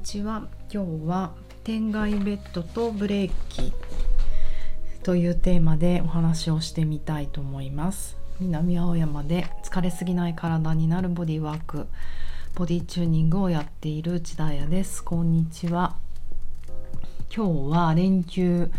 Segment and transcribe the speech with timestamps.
[0.00, 0.48] ちは。
[0.72, 3.72] 今日は天外ベッドとブレーキ
[5.02, 8.16] というテーマでお話をしてみたいと思います。
[8.40, 11.86] 南青山で疲れすぎない体になるボディワーク。
[12.54, 15.04] ボディチューニングをやっている内田彩です。
[15.04, 15.96] こんにちは。
[17.34, 18.70] 今日は連休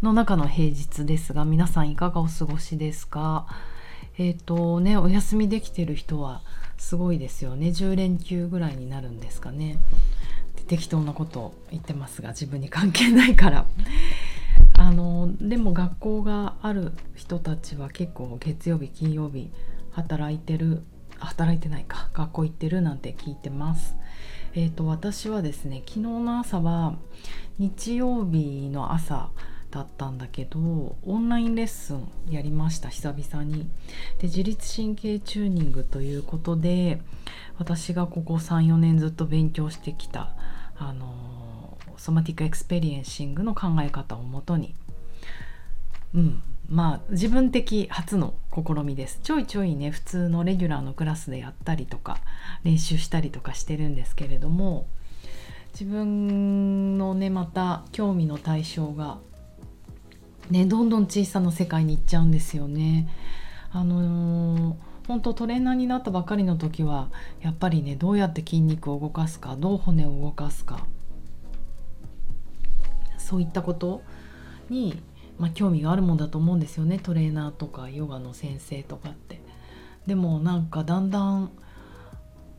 [0.00, 3.46] の中の平日ですが皆さんいかがお過ごしですか？
[4.16, 6.40] えっ、ー、とねお休みできてる人は
[6.78, 7.68] すごいですよね。
[7.68, 9.78] 10連休ぐらいになるんですかね。
[10.72, 13.66] 適当なことを言ってますが自分に関係ないから
[14.78, 19.50] あのでも学校がある人たちは結構月曜日金曜日
[19.90, 20.82] 働いてる
[21.18, 23.96] 働いてないか学校行ってるなんて聞いてます
[24.54, 26.96] えっ、ー、と私はですね昨日の朝は
[27.58, 29.28] 日曜日の朝
[29.70, 33.68] だったんだけどオンラインレッスンやりました久々に。
[34.20, 37.02] で自律神経チューニングということで
[37.58, 40.34] 私がここ34年ずっと勉強してきた
[40.76, 44.74] あの Somatic Experiencing の考え方をもとに。
[46.14, 46.42] うん。
[46.68, 49.20] まあ自分的初の試みです。
[49.22, 52.18] ちょいちょいね普通のレギュラーのクラスでやったりとか
[52.64, 54.86] 練習したりとかしてるんですけれども
[55.72, 59.18] 自分のねまた興味の対象が
[60.50, 63.08] ねどんどん小さな世界に行っちゃうんですよね。
[63.70, 64.74] あのー、
[65.06, 67.08] 本当トレーナーになったばかりの時は
[67.40, 70.86] やっぱりねどうやって筋肉を動かすかどう骨を動かすか。
[73.18, 74.02] そういったこと
[74.68, 75.00] に、
[75.38, 79.40] まあ、興味があるもんだと思うんですよねトレーナーとかヨガの先生とかって。
[80.06, 81.50] でもなんかだんだん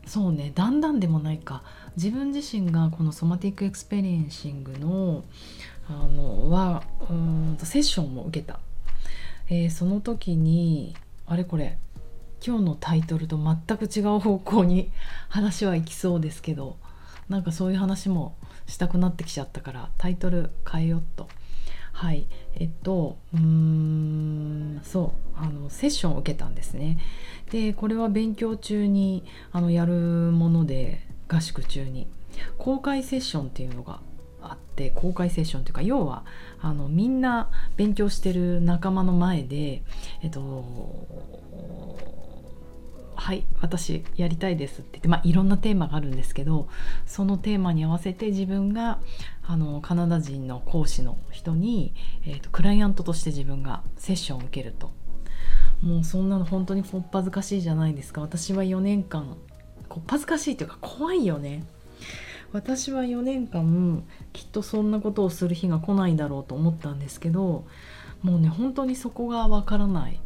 [0.06, 1.62] そうねだんだんでもないか。
[1.96, 5.24] 自分自身がこの Somatic Experiencing の
[5.88, 8.58] あのはうんセッションも受けた、
[9.48, 11.78] えー、その時にあれこれ
[12.46, 14.90] 今日のタイトルと全く違う方向に
[15.28, 16.76] 話は行きそうですけど
[17.28, 21.28] なんかそういう話もしたくなってきちゃったからタイトル変えよっと。
[21.92, 22.26] はい。
[22.56, 25.38] えっとうーんそう。
[25.38, 26.98] あのセッションを受けたんですね。
[27.50, 32.08] でこれは勉強中にあのやるもので合宿中に。
[32.58, 34.00] 公開セッションっていうのが
[34.42, 36.24] あって公開セッションというか要は
[36.60, 39.82] あのみんな勉強してる仲間の前で
[40.22, 40.64] えっと
[43.24, 46.68] はい私やりたいですって言って、まあ、いろんなテーマがあるんですけど
[47.06, 48.98] そのテーマに合わせて自分が
[49.42, 51.94] あのカナダ人の講師の人に、
[52.26, 54.90] えーと、クライアントとして自分がセッションを受けると。
[55.80, 58.20] もうそんなの本当にこっぱずかしいじゃないですか。
[58.20, 59.38] 私は4年間
[59.88, 61.64] こっぱずかしいというか怖いよね。
[62.52, 64.04] 私は4年間
[64.34, 67.64] きっとそんなことをする日が来ないだろうと思ったんですけど
[68.22, 70.20] もうね本当にそこがわからない。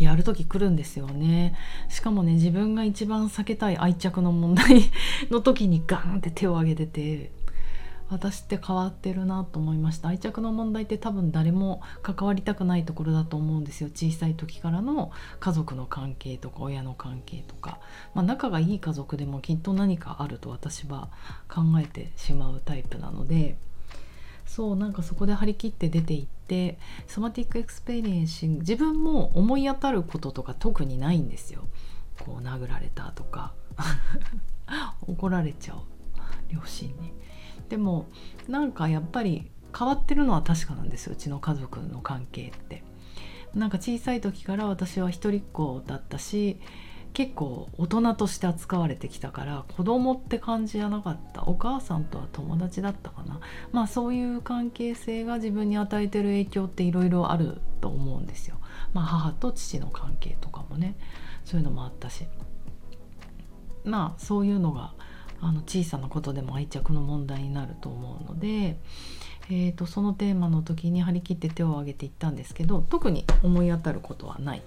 [0.00, 1.54] やる時来るんですよね。
[1.88, 4.90] しかもね自分が一番避けたい愛着の問題
[5.30, 7.32] の時にガーンって手を挙げてて
[8.08, 10.08] 私って変わってるなと思いました。
[10.08, 13.90] 愛着の問題って多分誰も関わりたくないところだと思うんですよ。
[13.94, 17.78] 小さい時からの家族の関係とか親の関係とか、
[18.14, 21.08] まあ、仲がいい家族でもきっと何かあると私は
[21.48, 23.58] 考えてしまうタイプなので。
[24.50, 31.68] そうなんかそこで張り切って出ていって Somatic Experiencing 自分も思い当たることとか特にないんですよ
[32.18, 33.54] こう殴られたとか
[35.06, 35.78] 怒られちゃう
[36.52, 37.12] 両親に。
[37.68, 38.06] でも
[38.48, 42.82] なんかやっぱり変わってるのは確かなんですようちの家族の関係って。
[43.54, 46.58] なんか小さい時から私は一人っ子だったし
[47.12, 53.40] 結構大人として扱われてきたから子供って感じじゃなかったお母さんとは友達だったかな
[53.72, 58.56] まあそういう関係性が自分に与えてる影響っていろいろあると思うんですよ。
[58.92, 60.96] まあ母と父の関係とかもね
[61.44, 62.24] そういうのもあったし
[63.84, 64.92] まあそういうのが
[65.40, 68.78] あの小さなことでも愛着の問題になると思うので、
[69.48, 74.62] えーと、そのテーマの時に張り切って手を挙げていったんですけど特に思い当たることはない。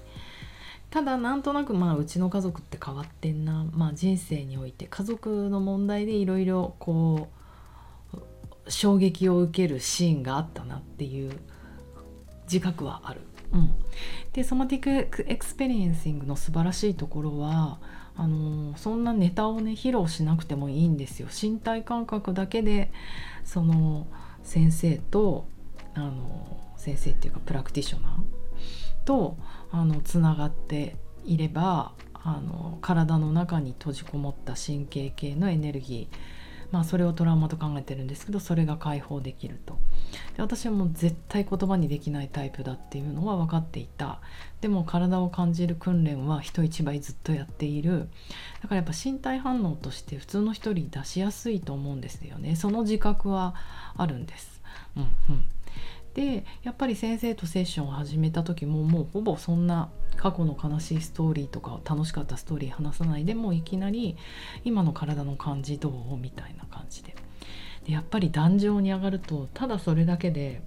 [0.93, 4.85] ただなんとなくまあうちの家族って変わってんな、まあ、人生において。
[4.85, 7.29] 家族の問題でいろいろこ
[8.13, 11.31] う衝撃を受けるシーンがあったなっていう
[12.43, 13.21] 自覚はある。
[13.53, 13.71] うん、
[14.33, 17.79] で Somatic Experiencing の素晴らしいところは
[18.15, 21.27] あのそんなネタをね披露しなくてもいいんですよ。
[21.27, 22.91] 身体感覚だけで
[23.43, 24.05] その
[24.43, 25.47] 先生と
[25.95, 28.42] あの先生っていうかプラクティショナー
[29.05, 29.37] と
[29.71, 30.95] あのつながって
[31.25, 39.77] いればあの体の中に閉じこもった神経系のエネルギーまあ、それをトラウマと考えてるんですけどそれが解放できると。
[40.35, 44.19] で私はもう絶対言葉にできないタイプだっていうのは分かっていた。
[44.59, 48.09] でも体を感じる訓練は人一倍ずっとやっている。
[48.63, 52.55] だからやっぱ身体反応として普通の人より出しやすいと思うんですよね。
[52.55, 53.53] その自覚は
[53.95, 54.59] あるんです。
[54.97, 55.45] うんうん。
[56.13, 64.15] でやっぱり先生とセッションを始めた時ももうほぼそんな過去の悲しいストーリーとか楽しかったストーリー話さないでもういきなり
[64.63, 66.17] 今の体の感じどう？
[66.17, 67.15] みたいな感じで。
[67.85, 70.61] でやっぱり壇上に上がるとただそれだけで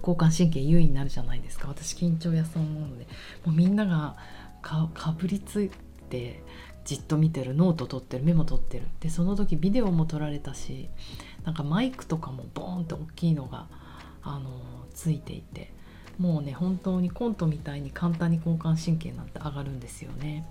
[0.00, 1.68] 交感神経優位になるじゃないですか。
[1.68, 3.06] 私緊張やそうなので
[3.44, 4.16] もうみんなが
[4.60, 5.70] かぶりつい
[6.10, 6.42] て
[6.84, 8.86] じっと見てるノート取ってるメモ取ってる。
[9.00, 10.90] でその時ビデオも撮られたし
[11.44, 13.68] なんかマイクとかもボーンって大きいのが
[14.24, 14.50] あの
[14.94, 15.72] ついていて
[16.18, 20.46] もうね本当にコントみたいに簡単に交感神経なんて上がるんですよね。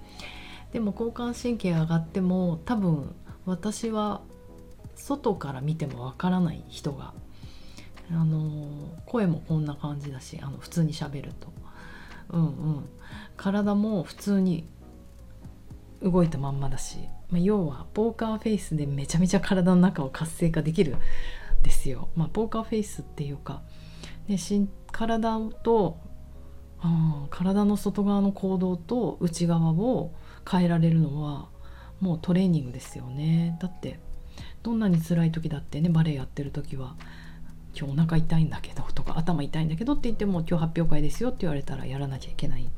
[0.71, 3.15] でも交感神経上がっても多分
[3.45, 4.21] 私は
[4.95, 7.13] 外から見てもわからない人が
[8.11, 8.67] あの
[9.05, 11.53] 声もこんな感じだしあの普通にしゃべると。
[12.29, 12.47] うんう
[12.79, 12.89] ん。
[13.37, 14.67] 体も普通に
[16.01, 16.97] 動いたまんまだし、
[17.29, 20.97] まあ、要はポーカーフェイスでめちゃめちゃ体の中を活性化できる
[21.63, 22.10] ですよ。
[22.15, 23.62] まあ、ポーカーフェイスっていうか、
[24.27, 24.38] ね、
[24.92, 26.00] 体と、
[26.83, 30.12] うん、体の外側の行動と内側を
[30.50, 31.48] 変えられるのは
[32.00, 33.57] もうトレーニングですよね。
[33.62, 34.00] だって
[34.62, 36.95] どんなに辛い時だってねバレエやってる時は
[37.77, 42.69] 今日お腹痛いんだけどとか頭痛いんだけどって言っても今日発表会ですよって言われたらやらなきゃいけない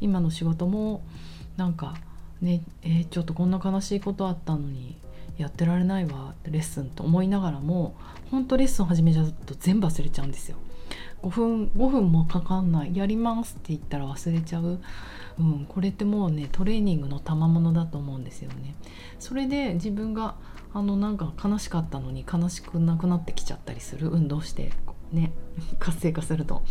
[0.00, 1.02] 今の仕事も
[1.56, 1.94] なんか
[2.40, 4.96] ねえー、ちょっとこんな悲しいことあったのに
[5.38, 7.96] やってられないわレッスンと思いながらも
[8.30, 10.56] 本当レッスン始めちゃうと全部忘れちゃうんですよ。
[11.22, 14.80] 5分5分もかかんないやりますって言ったら忘れちゃう、
[15.38, 18.74] うん、これってもうねトレーニングの賜物だと思うんですよね。
[19.18, 20.36] それで自分が
[20.72, 24.70] あのなんか悲しかったのに悲しくなくなってきちゃったりする運動して
[25.12, 25.32] ね
[25.78, 26.62] 活性化すると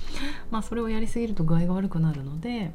[0.51, 2.73] まあそれをやりすぎると具合が悪くなるので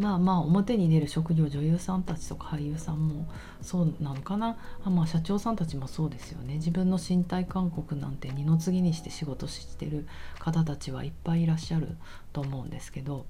[0.00, 3.28] まあまあ表に出る職業女優さんたちとか俳優さんも
[3.60, 4.56] そうなのかな。
[4.82, 6.54] あまあ社長さんたちもそうですよね。
[6.54, 10.06] 自分の身体感覚なんて二の次にして仕事してる
[10.38, 11.98] 方たちはいっぱいいらっしゃる
[12.32, 13.26] と思うんですけど。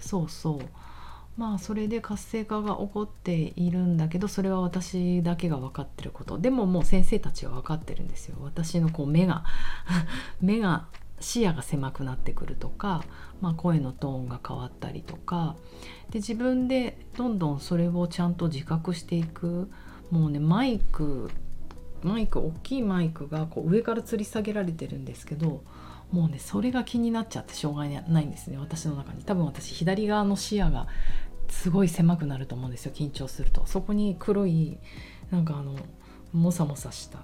[0.00, 0.60] そうそう。
[1.36, 6.40] まあそれで活性化が起こっているんだけどそれは私だけが分かってること。
[6.40, 8.36] でももう先生たちは分かってるんですよ。
[8.40, 9.44] 私のこう目が
[10.42, 10.86] 目が
[11.20, 13.04] 視野が狭くなってくるとか、
[13.40, 15.56] まあ、声のトーンが変わったりとか。
[16.10, 19.70] で自分でどんどんそれをちゃんと自覚していく。
[20.10, 21.30] もうねマイク
[22.02, 25.62] マイク大きいマイクがこう上から吊り下げられてるんですけど
[26.10, 29.22] もうねそれが気になっちゃってしょうがないんですね私の中に。
[29.22, 30.88] 多分私左側の視野が
[31.48, 33.66] すごい狭くなると思うんですよ緊張すると。
[33.66, 34.78] そこに黒い
[35.30, 35.76] なんかあの
[36.32, 37.20] モサモサした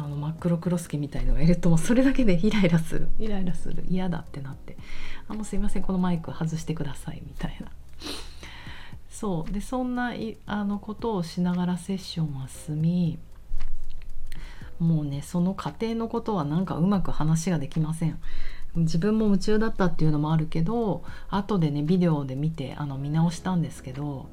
[0.00, 3.08] あの真っ黒クロスケみたいのがいるともうそれだけでイライラする。
[3.18, 3.84] イライラする。
[3.88, 4.76] 嫌だってなって
[5.26, 7.66] 「あもうすいませんこのマイク外してください」みたいな。
[9.10, 9.52] そう。
[9.52, 10.12] でそんな
[10.46, 13.18] あのことをしながらセッションは済み
[14.78, 18.20] もうねその過程のことはなんかうまく話ができません。
[18.76, 24.28] 自分も夢中だったっていうのもあるけど後でねビデオで見てあの見直したんですけど、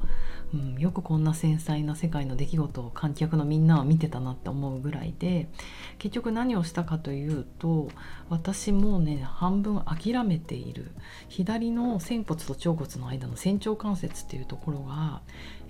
[0.54, 5.50] うん、よくこんな繊細な世界の出来事を観客のみんなは見てたなって思うぐらいで
[5.98, 7.90] 結局何をしたかというと
[8.30, 10.92] 私もうね半分諦めている。
[11.30, 15.22] 左の仙骨と腸骨の間の仙腸関節っていうところが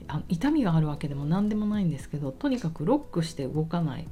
[0.08, 4.08] あ痛みがあるわけでも何でもないんですけどとにかくロックして動かない。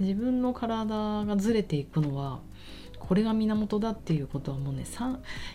[0.00, 2.40] 自分の体がずれていくのは
[3.00, 4.84] これが源だっていうことはもうね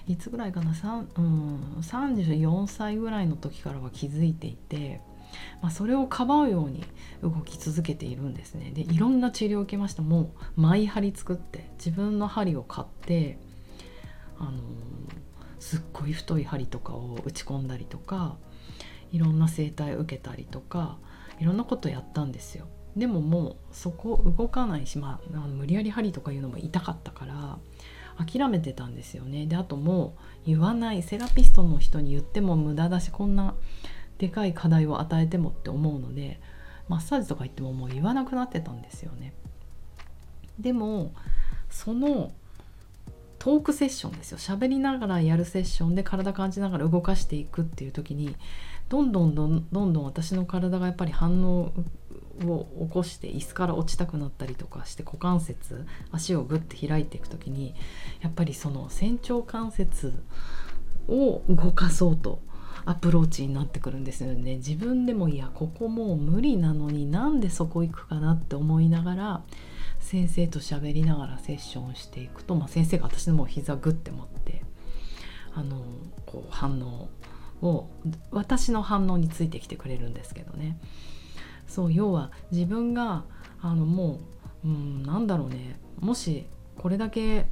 [0.08, 5.00] いつぐらいかな、うん、34歳ぐらいの時からは気づいていて、
[5.62, 6.84] まあ、それをかばうように
[7.22, 8.72] 動き続けているんですね。
[8.72, 10.02] でいろんな治療を受けました。
[10.02, 13.40] もうマイ針作って自分の針を買って
[14.38, 14.52] あの
[15.60, 18.38] すっごい太い針とかを打ち込んだりとか
[19.12, 20.98] いろんな整体を受けたりとか
[21.40, 22.68] いろんなことやったんですよ。
[22.96, 27.58] でももうそこ動かないし、まあ、無理やり針とかいうのも痛かったから
[28.18, 29.46] 諦めてたんですよね。
[29.46, 33.56] であともう言わないセラピストの人に言っても無駄だしこんな
[34.18, 36.40] でかい課題を与えてもって思うので
[36.88, 39.34] マッサージとか行ってももう言わなくなってたんですよね。
[40.58, 41.14] でも
[41.70, 42.32] その
[43.40, 44.38] トークセッションですよ。
[44.38, 48.36] 喋りながらやるセッションで体感じながら動かしていくっていう時に
[48.88, 51.74] どんどんどんどんどん私の体がやっぱり反応
[52.44, 57.76] を起こして椅子から落ちたくなったりとかして股関節足をグッて開いていく時に
[58.22, 60.14] やっぱりその仙腸関節
[61.08, 62.42] を動かそうと
[62.86, 64.58] アプローチになってくるんですよね。
[64.58, 69.44] 自分でもいやここもう無理なのになんでそこ行くかなって思いながら
[70.00, 74.62] 先生と喋りながらセッションしていくと、まあ、先生が私のもう膝グッて持って
[75.56, 75.82] あの
[76.28, 77.10] こう反応
[77.66, 77.90] を
[78.30, 80.78] 私の反応についてきてくれるんですけどね。
[81.68, 83.24] そう要は自分が
[83.62, 84.20] あのも
[84.64, 85.80] う、うん、なんだろうね。
[86.00, 86.46] もし
[86.78, 87.48] これだけ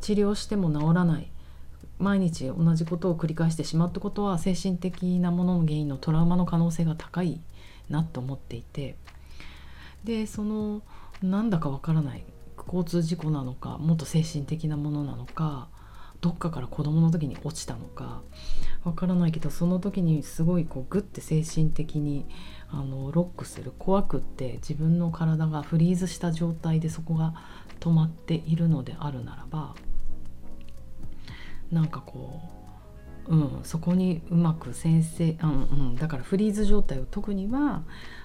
[0.00, 1.30] 治療しても治らない
[1.98, 7.40] 毎日同じことを繰り返してしまったことは精神的なものの原因のトラウマの可能性が高い
[7.90, 8.96] なと思っていて。
[10.04, 10.82] でその
[11.22, 12.24] なんだかわからない
[12.66, 15.68] 交通事故なのかもっと精神的なものなのか
[16.20, 18.22] どっかから子供の時に落ちたのか
[18.84, 22.26] わからないけどその時にすごいこうグッて精神的に
[22.72, 27.34] あのロックする怖くって自分の体がフリーズした状態でそこが
[27.80, 29.74] 止まっているのであるならば
[31.72, 32.40] なんかこ
[33.26, 37.82] う、うん、そこにうまく先生、うんうん、だからフリーズ状態を特には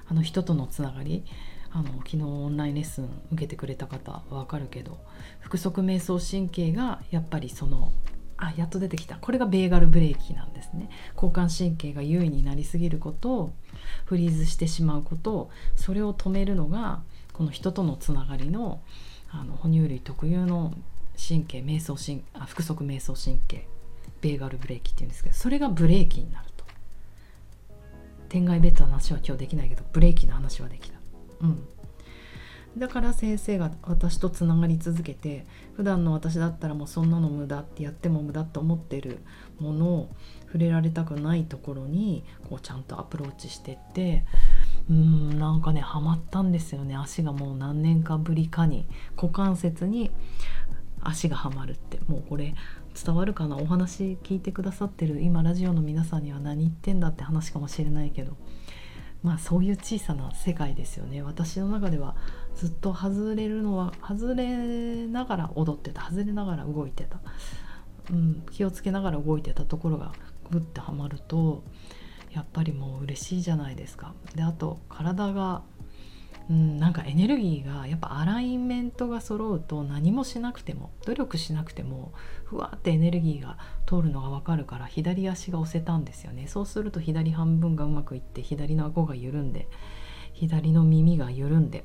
[0.07, 1.23] あの人とのつながり
[1.71, 4.99] あの昨日オンラインレッスン受けてくれた方は分かるけど
[5.41, 7.91] 腹側瞑想神経がやっぱりその
[8.37, 9.15] あやっと出てきた。
[9.15, 10.89] これがベーガルブレーキなんですね。
[11.15, 13.53] 交感神経が優位になりすぎること
[14.05, 17.01] フリーズしてしまうことそれを止めるのが
[17.33, 18.81] この人とのつながりの
[19.29, 20.73] あの哺乳類特有の
[21.17, 23.67] 神経瞑想神あ腹側瞑想神経
[24.21, 26.65] ベーガルブレーキっていうんですけどそれがブレーキになると。
[28.29, 30.97] 天外ベッドの話は今日できないけどブレーキの話はできた
[31.41, 31.67] うん。
[32.77, 35.45] だから先生が私とつながり続けて
[35.77, 39.19] 普段の私だったらもうそんなの無駄ってやっても無駄と思ってる
[39.59, 40.15] ものを
[40.47, 44.25] 触れられたくないところにこうちゃんとアプローチしてって
[44.89, 46.95] うんなんかねハマったんですよね。
[46.97, 48.87] 足がもう何年かぶりかに。
[49.15, 50.11] 股関節に
[51.01, 51.99] 足がはまるって。
[52.07, 52.55] もうこれ
[52.93, 53.57] 伝わるかな？
[53.57, 58.35] お話聞いてくださってる今ラジオの皆さんには何言ってんだって話かもしれないけど。
[59.23, 61.23] まあそういう小さな世界ですよね。
[61.23, 62.15] 私の中では
[62.55, 67.19] ずっと外れるのは外れながら踊ってた外れながら動いてた、
[68.11, 70.13] うん、気をつけながら動いてたところが
[70.51, 71.63] グッてはまると
[72.33, 74.13] やっぱりもう嬉しいじゃないですか。
[74.35, 75.63] であと体が
[76.49, 83.57] うん、なんかエネルギーがやっぱアライメントが揃うと何もしなくても努力しなくてもふわってエネルギーが
[83.87, 89.67] 通るのが分かるから左足が押せたんですよねそうすると左半分がうまくいって左の顎が緩んで
[90.33, 91.83] 左の耳が緩んで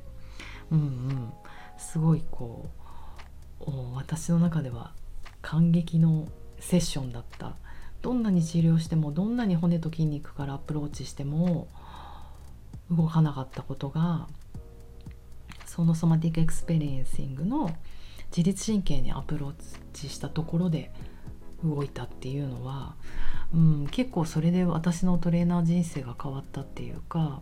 [0.71, 1.33] うんうん。
[1.77, 2.69] すごいこ
[3.59, 4.93] う私の中では
[5.41, 6.27] 感激の
[6.59, 7.55] セッションだった。
[8.01, 11.67] どんなに治療してもどんなに骨と筋肉からアプローチしても
[12.89, 14.27] 動かなかったことが
[15.65, 17.69] その Somatic Experiencing の
[18.35, 19.53] 自律神経にアプロー
[19.93, 20.91] チしたところで
[21.63, 22.95] 動いたっていうのは、
[23.53, 27.41] うん、結構それで私のトレーナー人生が変わったっていうか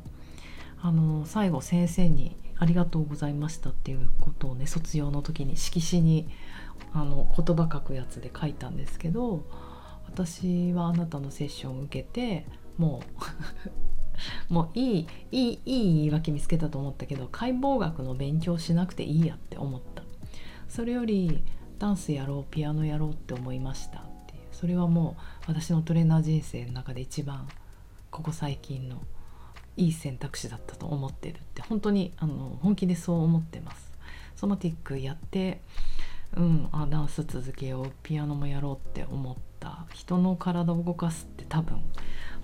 [0.82, 6.28] あの最後先生に「ありがとうございました」っていうことをね卒業の時に色紙に
[6.94, 9.46] あの言葉書くやつで書いたんですけど
[10.06, 12.46] 私はあなたのセッションを受けて
[12.78, 13.02] も
[14.50, 20.04] う もういいいいいい言い訳見つけたと思ったけど解剖学の勉強しなくていいやって思った。
[20.68, 21.44] それより
[21.80, 24.42] ダンスやろうピアノやろうって思いましたっていう。
[24.52, 25.16] それはも
[25.48, 27.48] う私のトレーナー人生の中で一番
[28.12, 29.02] ここ最近の
[29.80, 33.90] いい選択肢だったと思ってるって本当にあの本気でそう思ってます。
[34.36, 35.62] ソマティックやって
[36.36, 41.82] うんあダンス続けようピアノもやろうって思った人の体を動かすって多分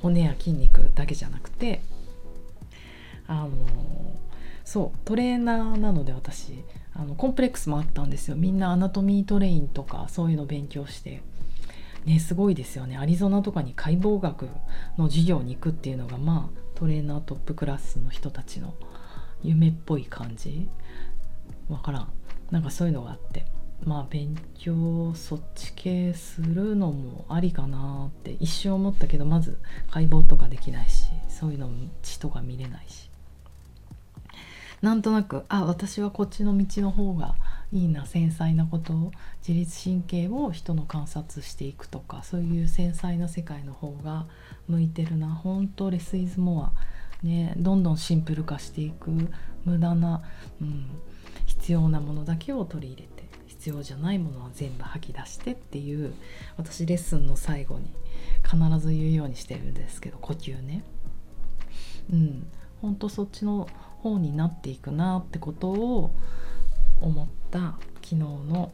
[0.02, 1.82] 骨や筋肉だけじゃなくて
[3.28, 3.50] あの
[4.64, 6.64] そうトレーナーなので私
[6.94, 8.38] あのコンプレックスもあったんですよ。
[8.38, 11.22] みんな Anatomy Train とかそういうの勉強して。
[12.06, 12.98] ねすごいですよね。
[12.98, 14.48] アリゾナとかに解剖学
[14.98, 18.74] の授業に行くっていうのがまあトレーナートップクラスの人たちの
[19.42, 20.68] 夢っぽい感じ？
[21.70, 22.10] わからん。
[22.52, 23.46] なんかそういうのがあって。
[23.84, 28.32] まあ勉強そっち系するのもありかなって。
[28.40, 29.58] 一瞬思ったけどまず
[29.90, 31.70] 解剖とかできないしそういうの
[32.02, 33.10] 血とか見れないし。
[34.82, 37.36] なんとなくあ私はこっちの道の方が
[37.76, 39.12] いいな繊細なことを
[39.46, 44.28] 自律神経を人の観察していくとかそういう繊細な世界の方が
[44.70, 45.28] 向いてるな。
[45.28, 46.72] 本当レスイズモア。
[47.22, 49.12] ねどんどんシンプル化していく。
[49.66, 50.24] 無駄な、
[50.62, 50.88] うん、
[51.46, 56.14] 必要なものだけを取り入れて必要じゃないものは全部吐き出してっていう
[56.56, 57.94] 私レッスンの最後に
[58.44, 60.86] 必ず言うようにしてるんですけど呼吸ね。
[62.14, 62.48] うん。
[62.82, 63.68] ほんとそっちの
[63.98, 66.12] 方になっていくなってことを
[67.02, 68.72] 思った昨日の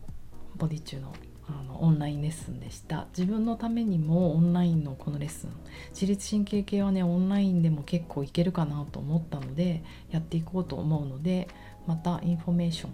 [0.58, 1.14] ボディチューの
[1.48, 3.08] あのオンラインレッスンでした。
[3.18, 5.50] 自分のためにもオンラインのこのレッスン
[5.92, 11.50] 自律神経系はねオンラインでも結構いけるかなと思ったのでやっていこうと思うので
[11.88, 12.92] またインフォメーション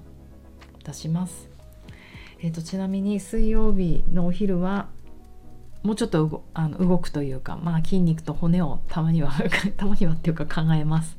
[0.83, 1.49] 出します、
[2.39, 4.87] えーと、ちなみに水曜日のお昼は
[5.83, 9.31] もうちょっとあの動くというか、まあ、筋肉と骨をたまには
[9.77, 11.17] たまにはっていうか考えます。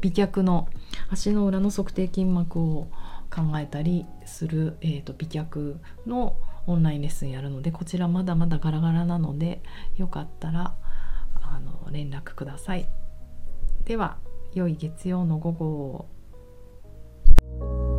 [0.00, 0.68] 美脚の
[1.10, 2.88] 足の裏の測定筋膜を
[3.34, 6.36] 考えたりする、えーと、美脚の
[6.66, 9.60] オンラインレッスンやるのでこちらまだまだガラガラなので
[9.96, 10.76] よかったら
[11.42, 12.86] あの連絡ください。
[13.84, 14.18] では
[14.54, 17.93] 良い月曜の午後を。